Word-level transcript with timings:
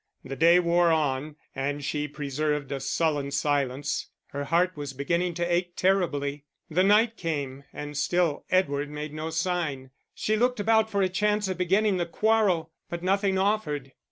The 0.25 0.35
day 0.35 0.59
wore 0.59 0.89
on 0.91 1.35
and 1.55 1.85
she 1.85 2.07
preserved 2.07 2.71
a 2.71 2.79
sullen 2.79 3.29
silence; 3.29 4.07
her 4.29 4.45
heart 4.45 4.75
was 4.75 4.93
beginning 4.93 5.35
to 5.35 5.45
ache 5.45 5.75
terribly 5.75 6.45
the 6.71 6.81
night 6.83 7.17
came, 7.17 7.65
and 7.71 7.95
still 7.95 8.43
Edward 8.49 8.89
made 8.89 9.13
no 9.13 9.29
sign; 9.29 9.91
she 10.15 10.35
looked 10.35 10.59
about 10.59 10.89
for 10.89 11.03
a 11.03 11.07
chance 11.09 11.47
of 11.49 11.59
beginning 11.59 11.97
the 11.97 12.07
quarrel, 12.07 12.71
but 12.89 13.03
nothing 13.03 13.37
offered. 13.37 13.91